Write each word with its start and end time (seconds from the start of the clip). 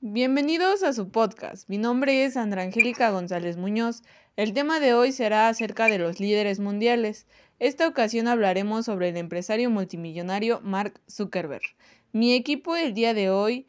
Bienvenidos 0.00 0.84
a 0.84 0.92
su 0.92 1.10
podcast. 1.10 1.68
Mi 1.68 1.76
nombre 1.76 2.24
es 2.24 2.34
Sandra 2.34 2.62
Angélica 2.62 3.10
González 3.10 3.56
Muñoz. 3.56 4.04
El 4.36 4.52
tema 4.52 4.78
de 4.78 4.94
hoy 4.94 5.10
será 5.10 5.48
acerca 5.48 5.86
de 5.86 5.98
los 5.98 6.20
líderes 6.20 6.60
mundiales. 6.60 7.26
Esta 7.58 7.88
ocasión 7.88 8.28
hablaremos 8.28 8.84
sobre 8.84 9.08
el 9.08 9.16
empresario 9.16 9.70
multimillonario 9.70 10.60
Mark 10.62 11.00
Zuckerberg. 11.10 11.64
Mi 12.12 12.32
equipo 12.34 12.76
el 12.76 12.94
día 12.94 13.12
de 13.12 13.30
hoy 13.30 13.66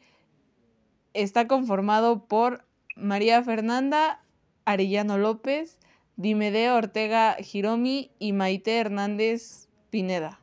está 1.14 1.48
conformado 1.48 2.26
por 2.28 2.64
María 2.94 3.42
Fernanda 3.42 4.22
Arellano 4.64 5.18
López, 5.18 5.80
Dimedeo 6.14 6.76
Ortega 6.76 7.38
Giromi 7.40 8.12
y 8.20 8.34
Maite 8.34 8.78
Hernández 8.78 9.66
Pineda. 9.90 10.40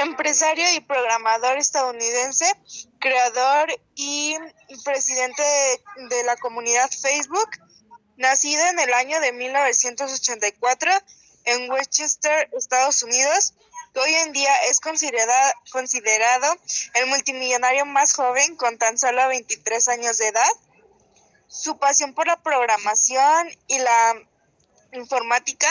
Empresario 0.00 0.64
y 0.74 0.80
programador 0.80 1.58
estadounidense, 1.58 2.46
creador 2.98 3.68
y 3.94 4.36
presidente 4.84 5.42
de, 6.08 6.24
la 6.24 6.36
comunidad 6.36 6.90
Facebook, 6.90 7.48
nacido 8.16 8.64
en 8.66 8.78
el 8.78 8.92
año 8.94 9.20
de 9.20 9.32
1984 9.32 10.90
en 11.44 11.70
Westchester, 11.70 12.50
Estados 12.52 13.02
Unidos, 13.02 13.54
que 13.92 14.00
hoy 14.00 14.14
en 14.14 14.32
día 14.32 14.54
es 14.68 14.80
considerada, 14.80 15.54
considerado 15.72 16.56
el 16.94 17.06
multimillonario 17.06 17.86
más 17.86 18.12
joven 18.12 18.56
con 18.56 18.78
tan 18.78 18.98
solo 18.98 19.26
23 19.28 19.88
años 19.88 20.18
de 20.18 20.28
edad. 20.28 20.52
Su 21.48 21.78
pasión 21.78 22.14
por 22.14 22.26
la 22.26 22.40
programación 22.42 23.48
y 23.66 23.78
la 23.78 24.14
informática 24.92 25.68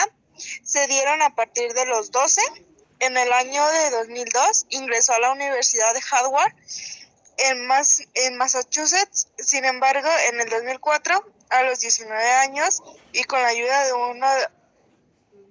se 0.64 0.86
dieron 0.86 1.22
a 1.22 1.34
partir 1.34 1.72
de 1.72 1.86
los 1.86 2.10
12 2.10 2.42
en 3.00 3.16
el 3.16 3.32
año 3.32 3.66
de 3.66 3.90
2002 3.90 4.66
ingresó 4.70 5.14
a 5.14 5.18
la 5.18 5.32
Universidad 5.32 5.92
de 5.94 6.00
Harvard 6.10 6.52
en, 7.38 7.68
en 8.14 8.36
Massachusetts. 8.36 9.28
Sin 9.38 9.64
embargo, 9.64 10.08
en 10.28 10.40
el 10.40 10.48
2004, 10.48 11.32
a 11.50 11.62
los 11.64 11.80
19 11.80 12.22
años 12.22 12.82
y 13.12 13.24
con 13.24 13.40
la 13.40 13.48
ayuda 13.48 13.86
de 13.86 13.92
uno 13.92 14.26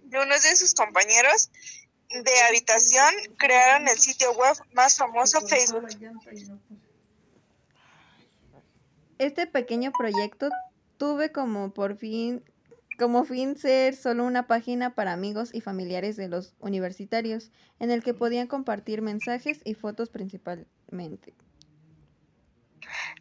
de, 0.04 0.20
uno 0.20 0.34
de 0.34 0.56
sus 0.56 0.74
compañeros 0.74 1.50
de 2.10 2.42
habitación, 2.48 3.14
crearon 3.38 3.88
el 3.88 4.00
sitio 4.00 4.32
web 4.34 4.56
más 4.74 4.98
famoso 4.98 5.42
Facebook. 5.42 5.88
Este 9.18 9.48
pequeño 9.48 9.92
proyecto 9.92 10.50
tuve 10.98 11.32
como 11.32 11.74
por 11.74 11.98
fin 11.98 12.44
como 13.00 13.24
fin 13.24 13.58
ser 13.58 13.96
solo 13.96 14.26
una 14.26 14.46
página 14.46 14.94
para 14.94 15.14
amigos 15.14 15.50
y 15.54 15.62
familiares 15.62 16.18
de 16.18 16.28
los 16.28 16.54
universitarios, 16.60 17.50
en 17.80 17.92
el 17.92 18.04
que 18.04 18.14
podían 18.14 18.48
compartir 18.48 19.02
mensajes 19.02 19.62
y 19.64 19.74
fotos 19.74 20.10
principalmente. 20.10 21.34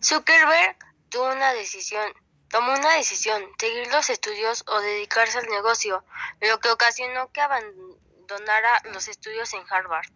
Zuckerberg 0.03 0.77
tuvo 1.09 1.33
una 1.33 1.53
decisión, 1.53 2.05
tomó 2.51 2.73
una 2.73 2.97
decisión, 2.97 3.41
seguir 3.59 3.87
los 3.93 4.11
estudios 4.11 4.65
o 4.67 4.81
dedicarse 4.81 5.39
al 5.39 5.47
negocio, 5.47 6.05
lo 6.41 6.59
que 6.59 6.71
ocasionó 6.71 7.31
que 7.33 7.41
abandonara 7.41 8.83
los 8.93 9.06
estudios 9.06 9.55
en 9.55 9.61
Harvard. 9.71 10.06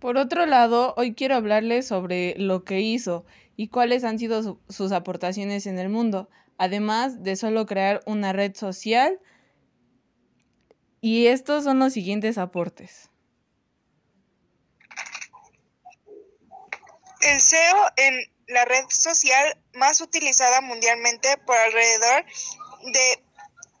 Por 0.00 0.18
otro 0.18 0.44
lado, 0.44 0.92
hoy 0.96 1.14
quiero 1.14 1.36
hablarles 1.36 1.86
sobre 1.86 2.34
lo 2.36 2.64
que 2.64 2.80
hizo 2.80 3.24
y 3.56 3.68
cuáles 3.68 4.02
han 4.02 4.18
sido 4.18 4.58
sus 4.68 4.92
aportaciones 4.92 5.66
en 5.66 5.78
el 5.78 5.88
mundo 5.88 6.28
además 6.58 7.22
de 7.22 7.36
solo 7.36 7.66
crear 7.66 8.02
una 8.06 8.32
red 8.32 8.54
social. 8.54 9.20
Y 11.00 11.26
estos 11.26 11.64
son 11.64 11.78
los 11.78 11.92
siguientes 11.92 12.38
aportes. 12.38 13.10
El 17.20 17.40
SEO 17.40 17.86
en 17.96 18.32
la 18.48 18.64
red 18.64 18.84
social 18.88 19.58
más 19.74 20.00
utilizada 20.00 20.60
mundialmente 20.60 21.36
por 21.38 21.56
alrededor 21.56 22.24
de 22.92 23.24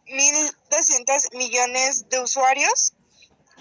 1.200 0.06 1.36
millones 1.36 2.08
de 2.08 2.20
usuarios. 2.20 2.94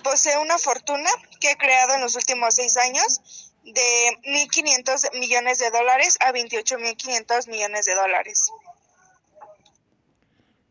Posee 0.03 0.37
una 0.37 0.57
fortuna 0.57 1.09
que 1.39 1.49
ha 1.49 1.55
creado 1.55 1.95
en 1.95 2.01
los 2.01 2.15
últimos 2.15 2.55
seis 2.55 2.75
años 2.77 3.53
de 3.63 4.19
1.500 4.25 5.17
millones 5.19 5.59
de 5.59 5.69
dólares 5.71 6.17
a 6.19 6.33
28.500 6.33 7.49
millones 7.49 7.85
de 7.85 7.95
dólares. 7.95 8.51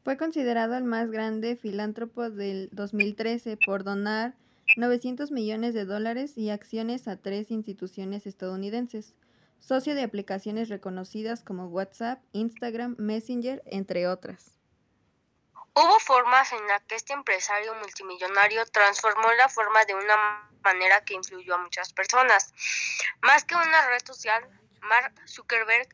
Fue 0.02 0.16
considerado 0.16 0.76
el 0.76 0.82
más 0.82 1.12
grande 1.12 1.54
filántropo 1.54 2.28
del 2.28 2.68
2013 2.72 3.56
por 3.64 3.84
donar 3.84 4.34
900 4.76 5.30
millones 5.30 5.74
de 5.74 5.84
dólares 5.84 6.36
y 6.36 6.50
acciones 6.50 7.06
a 7.06 7.16
tres 7.16 7.52
instituciones 7.52 8.26
estadounidenses, 8.26 9.14
socio 9.60 9.94
de 9.94 10.02
aplicaciones 10.02 10.68
reconocidas 10.68 11.44
como 11.44 11.66
WhatsApp, 11.66 12.20
Instagram, 12.32 12.96
Messenger, 12.98 13.62
entre 13.66 14.08
otras. 14.08 14.58
Hubo 15.74 16.00
formas 16.00 16.52
en 16.52 16.66
las 16.66 16.82
que 16.82 16.96
este 16.96 17.12
empresario 17.12 17.72
multimillonario 17.76 18.66
transformó 18.66 19.32
la 19.38 19.48
forma 19.48 19.84
de 19.84 19.94
una 19.94 20.50
manera 20.64 21.04
que 21.04 21.14
influyó 21.14 21.54
a 21.54 21.58
muchas 21.58 21.92
personas. 21.92 22.52
Más 23.22 23.44
que 23.44 23.54
una 23.54 23.88
red 23.88 24.04
social, 24.04 24.42
Mark 24.80 25.14
Zuckerberg 25.28 25.88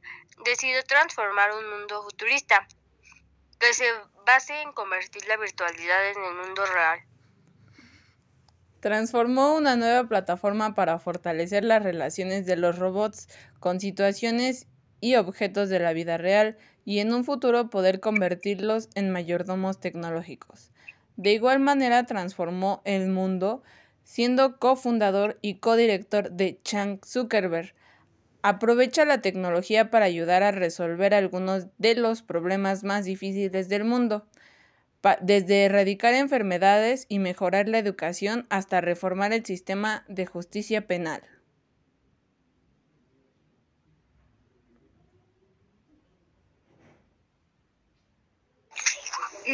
decidió 0.47 0.83
transformar 0.85 1.53
un 1.53 1.69
mundo 1.69 2.03
futurista 2.05 2.67
que 3.59 3.73
se 3.75 3.85
base 4.27 4.61
en 4.63 4.73
convertir 4.73 5.27
la 5.27 5.37
virtualidad 5.37 6.11
en 6.11 6.25
el 6.25 6.47
mundo 6.47 6.65
real. 6.67 7.01
Transformó 8.81 9.57
una 9.57 9.77
nueva 9.77 10.09
plataforma 10.09 10.75
para 10.75 10.99
fortalecer 10.99 11.65
las 11.65 11.83
relaciones 11.83 12.47
de 12.47 12.57
los 12.57 12.79
robots 12.79 13.29
con 13.59 13.81
situaciones 13.81 14.67
y 15.01 15.17
objetos 15.17 15.69
de 15.69 15.81
la 15.81 15.93
vida 15.93 16.17
real 16.17 16.57
y 16.85 17.01
en 17.01 17.13
un 17.13 17.25
futuro 17.25 17.71
poder 17.71 18.01
convertirlos 18.01 18.89
en 18.95 19.11
mayordomos 19.11 19.81
tecnológicos. 19.81 20.71
De 21.17 21.33
igual 21.33 21.59
manera 21.59 22.07
transformó 22.07 22.81
el 22.85 23.09
mundo 23.09 23.63
siendo 24.05 24.59
cofundador 24.59 25.39
y 25.43 25.57
codirector 25.57 26.31
de 26.31 26.61
Chang 26.63 27.01
Zuckerberg, 27.05 27.75
Aprovecha 28.43 29.05
la 29.05 29.21
tecnología 29.21 29.91
para 29.91 30.05
ayudar 30.05 30.43
a 30.43 30.53
resolver 30.53 31.13
algunos 31.13 31.67
de 31.79 31.95
los 31.95 32.23
problemas 32.23 32.85
más 32.85 33.05
difíciles 33.05 33.69
del 33.69 33.85
mundo, 33.85 34.27
desde 35.21 35.65
erradicar 35.65 36.15
enfermedades 36.15 37.07
y 37.09 37.19
mejorar 37.19 37.69
la 37.69 37.79
educación 37.79 38.47
hasta 38.51 38.81
reformar 38.81 39.33
el 39.33 39.45
sistema 39.45 40.05
de 40.09 40.27
justicia 40.27 40.87
penal. 40.87 41.23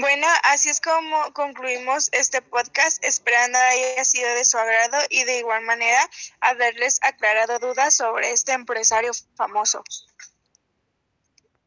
Bueno, 0.01 0.27
así 0.43 0.71
es 0.71 0.81
como 0.81 1.33
concluimos 1.35 2.09
este 2.11 2.43
podcast, 2.43 3.05
esperando 3.05 3.57
haya 3.59 4.05
sido 4.05 4.29
de 4.35 4.45
su 4.45 4.59
agrado 4.59 4.99
y 5.09 5.23
de 5.23 5.39
igual 5.39 5.63
manera 5.63 6.01
haberles 6.41 6.99
aclarado 7.01 7.61
dudas 7.61 7.95
sobre 7.95 8.33
este 8.33 8.53
empresario 8.53 9.13
famoso. 9.37 9.85